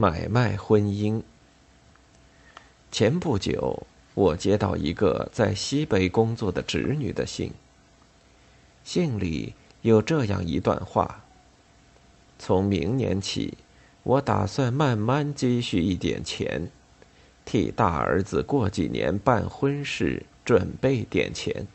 [0.00, 1.20] 买卖婚姻。
[2.92, 7.52] 前不久，我接到一个在西北工作的侄女的信。
[8.84, 11.24] 信里有这样一段话：
[12.38, 13.58] 从明年起，
[14.04, 16.70] 我打算慢慢积蓄一点钱，
[17.44, 21.66] 替大儿子过几年办婚事准备点钱。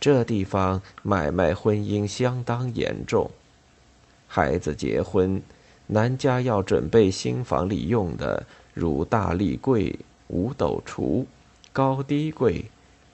[0.00, 3.30] 这地方买卖婚姻相当严重，
[4.26, 5.42] 孩子结婚。
[5.90, 9.98] 男家要准备新房里用的，如大立柜、
[10.28, 11.24] 五斗橱、
[11.72, 12.66] 高低柜、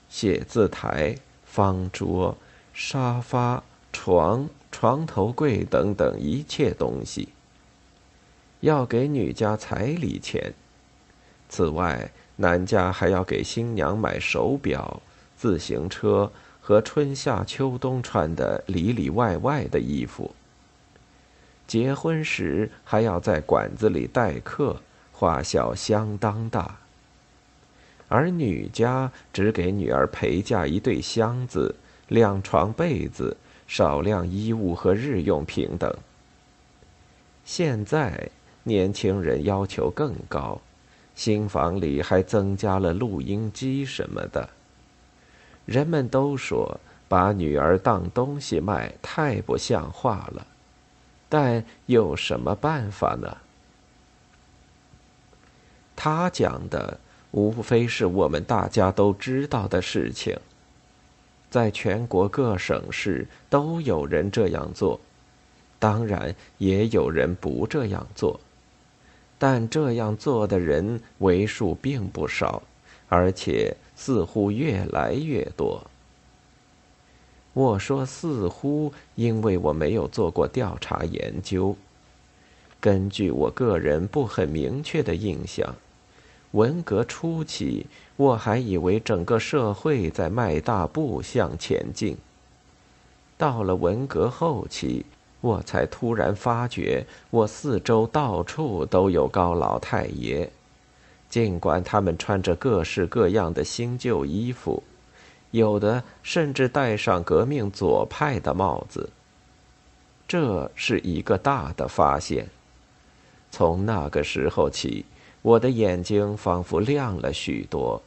[0.09, 2.37] 写字台、方桌、
[2.73, 7.29] 沙发、床、床头柜等等一切东西。
[8.61, 10.53] 要给女家彩礼钱，
[11.49, 15.01] 此外，男家还要给新娘买手表、
[15.37, 20.35] 自行车和春夏秋冬穿的里里外外的衣服。
[21.67, 24.81] 结婚时还要在馆子里待客，
[25.13, 26.77] 花销相当大。
[28.09, 31.75] 而女家只给女儿陪嫁一对箱子、
[32.09, 35.93] 两床被子、少量衣物和日用品等。
[37.45, 38.29] 现在
[38.63, 40.61] 年轻人要求更高，
[41.15, 44.49] 新房里还增加了录音机什么的。
[45.65, 50.47] 人们都说把女儿当东西卖，太不像话了。
[51.37, 53.39] 但有什么办法呢？
[55.97, 56.97] 他讲的
[57.33, 60.39] 无非是我们大家都知道的事情，
[61.51, 65.01] 在全国各省市都有人这样做，
[65.81, 68.39] 当然也有人不这样做，
[69.37, 72.63] 但这样做的人为数并不少，
[73.09, 75.85] 而且似乎越来越多。
[77.55, 81.77] 我说似乎，因为我没有做过调查研究。
[82.81, 85.77] 根据我个人不很明确的印象，
[86.51, 87.87] 文革初期，
[88.17, 92.17] 我还以为整个社会在迈大步向前进。
[93.39, 95.07] 到了文革后期，
[95.41, 100.51] 我才突然发觉，我四周到处都有高老太爷，
[101.31, 104.83] 尽管他们穿着各式各样的新旧衣服。
[105.55, 109.09] 有的甚至戴上革命左派的帽子。
[110.27, 112.49] 这是一个大的发现。
[113.53, 115.05] 从那个时候起，
[115.43, 118.03] 我的眼睛仿佛亮了许多。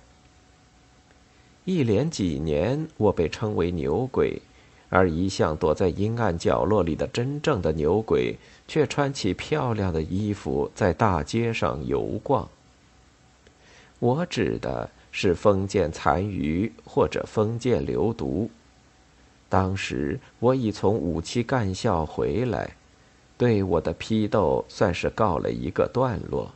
[1.63, 4.41] 一连几年，我被称为牛鬼，
[4.90, 8.36] 而一向躲在阴暗角落里的真正的牛鬼，
[8.68, 12.50] 却穿起漂亮的衣服，在大街上游逛。
[14.00, 14.90] 我指的。
[15.19, 18.51] 是封建残余或者封建流毒。
[19.50, 22.75] 当时我已从五七干校回来，
[23.35, 26.51] 对我的批斗算是告了一个段落。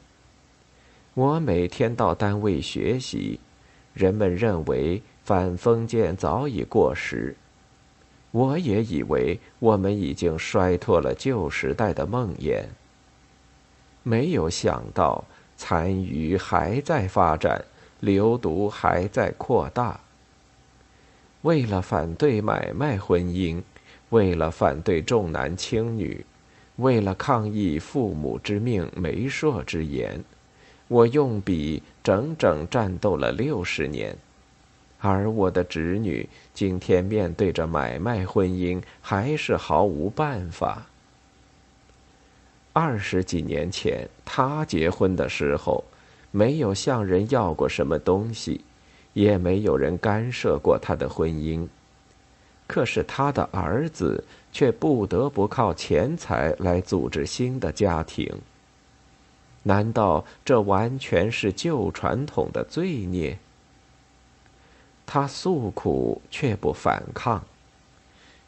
[1.15, 3.39] 我每天到单位学习，
[3.95, 7.35] 人们认为反封建早已过时，
[8.29, 12.65] 我也以为我们已经衰脱了旧时代的梦魇。
[14.03, 15.23] 没有想到
[15.57, 17.65] 残余还在发展。
[18.01, 19.99] 流毒还在扩大。
[21.43, 23.61] 为了反对买卖婚姻，
[24.09, 26.25] 为了反对重男轻女，
[26.75, 30.23] 为了抗议父母之命、媒妁之言，
[30.87, 34.15] 我用笔整整战斗了六十年。
[34.99, 40.85] 而我的侄女今天面对着买卖婚姻，还是毫无办法。
[42.73, 45.83] 二十几年前，她结婚的时候。
[46.31, 48.61] 没有向人要过什么东西，
[49.13, 51.67] 也没有人干涉过他的婚姻。
[52.65, 58.33] 可是他的儿子却不得不靠钱财来组织新的家庭。
[59.63, 63.37] 难道这完全是旧传统的罪孽？
[65.05, 67.43] 他诉苦却不反抗，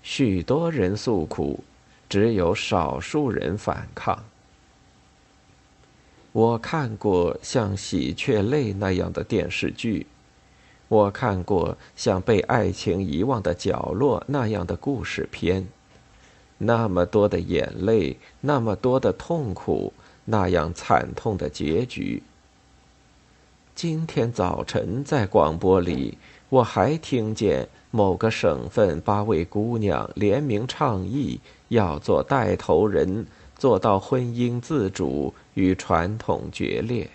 [0.01, 1.61] 许多人诉苦，
[2.07, 4.23] 只有少数人反抗。
[6.33, 10.07] 我看过像《喜鹊泪》那样的电视剧，
[10.87, 15.67] 我看过像《被爱情遗忘的角落》那样的故事片，
[16.57, 19.93] 那么多的眼泪，那么多的痛苦，
[20.25, 22.23] 那样惨痛的结局。
[23.75, 26.17] 今天早晨在广播里，
[26.49, 33.27] 我还听见某个省份八位姑娘联名倡议，要做带头人。
[33.55, 37.09] 做到婚姻自主与传统决裂，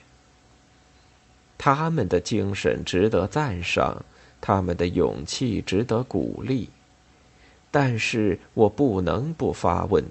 [1.56, 4.04] 他们的精神值得赞赏，
[4.40, 6.68] 他们的勇气值得鼓励。
[7.70, 10.04] 但是我不能不发问：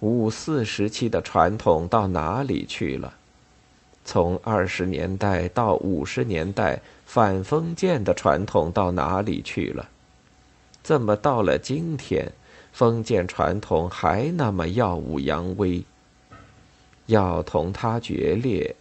[0.00, 3.14] 五四时期的传统到哪里去了？
[4.04, 9.88] 从二十年代到五十年代反封建的传统到哪里去了？
[10.82, 12.32] 怎么到了今天，
[12.72, 15.84] 封建传统还那么耀武扬威？
[17.10, 18.74] 要同他决裂，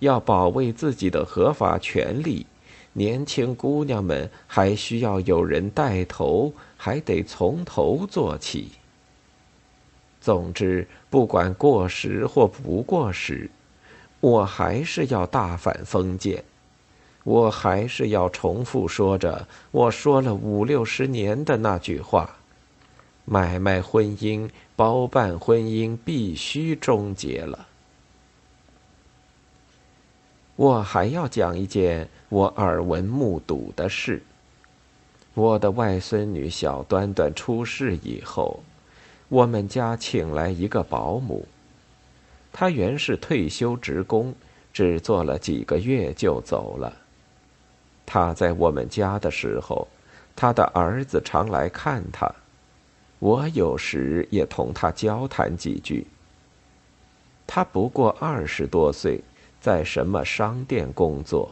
[0.00, 2.44] 要保卫自己的合法权利，
[2.92, 8.72] 年轻姑娘们还需要有人带头，还得从头做起。
[10.20, 13.48] 总之，不管过时或不过时，
[14.20, 16.42] 我还是要大反封建，
[17.22, 22.36] 我还是要重复说着我说了五六十年的那句话：
[23.26, 27.66] 买卖婚姻、包办婚姻必须终结了。
[30.54, 34.22] 我还要讲一件我耳闻目睹的事：
[35.34, 38.62] 我的外孙女小端端出事以后。
[39.28, 41.48] 我们家请来一个保姆，
[42.52, 44.32] 她原是退休职工，
[44.72, 46.96] 只做了几个月就走了。
[48.06, 49.88] 她在我们家的时候，
[50.36, 52.32] 她的儿子常来看她，
[53.26, 56.06] 我有时也同他交谈几句。
[57.44, 59.20] 他不过二十多岁，
[59.60, 61.50] 在什么商店工作。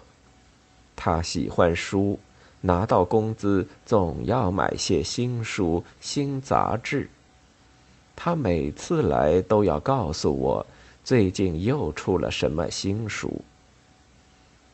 [0.95, 2.17] 他喜欢书，
[2.61, 7.11] 拿到工资总要买些新书、新杂志。
[8.15, 10.65] 他每次来都要告诉我，
[11.03, 13.43] 最近又出了什么新书。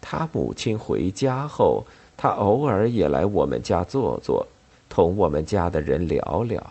[0.03, 1.83] 他母亲回家后，
[2.15, 4.47] 他偶尔也来我们家坐坐，
[4.91, 6.63] 同我们家的人聊聊。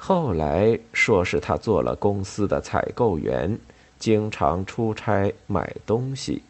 [0.00, 3.58] 后来说是他做了公司的采购员，
[3.98, 6.42] 经常出差买东西，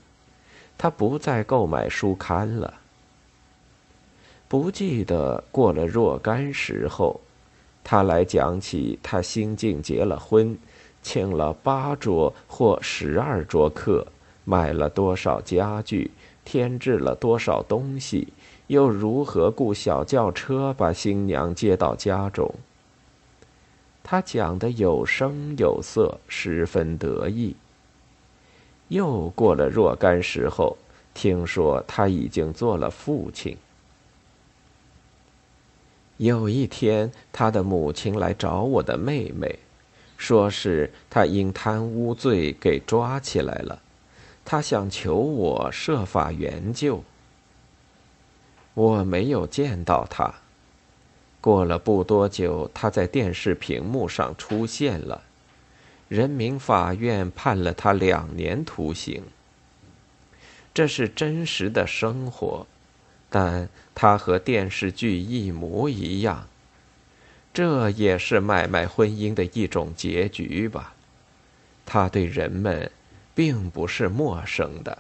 [0.77, 2.75] 他不再购买书刊了。
[4.47, 7.21] 不记得过了若干时候。
[7.83, 10.55] 他来讲起，他新近结了婚，
[11.03, 14.07] 请了八桌或十二桌客，
[14.45, 16.11] 买了多少家具，
[16.45, 18.29] 添置了多少东西，
[18.67, 22.55] 又如何雇小轿车把新娘接到家中。
[24.11, 27.55] 他讲的有声有色，十分得意。
[28.89, 30.79] 又过了若干时候，
[31.13, 33.59] 听说他已经做了父亲。
[36.17, 39.59] 有一天，他的母亲来找我的妹妹，
[40.17, 43.83] 说是他因贪污罪给抓起来了，
[44.43, 47.05] 他想求我设法援救。
[48.73, 50.33] 我没有见到他。
[51.41, 55.23] 过了不多久，他在电视屏幕上出现了，
[56.09, 59.23] 人民法院判了他两年徒刑。
[60.75, 62.67] 这是真实的生活。
[63.31, 66.49] 但他和电视剧一模一样，
[67.53, 70.95] 这也是买卖婚姻的一种结局吧？
[71.85, 72.91] 他对人们
[73.35, 74.97] 并不是陌生的。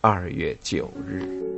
[0.00, 1.55] 二月九日。